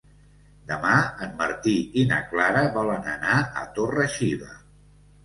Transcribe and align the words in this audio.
Demà 0.69 0.93
en 1.25 1.35
Martí 1.41 1.73
i 2.03 2.05
na 2.11 2.17
Clara 2.31 2.63
volen 2.79 3.05
anar 3.13 3.37
a 3.61 3.67
Torre-xiva. 3.77 4.49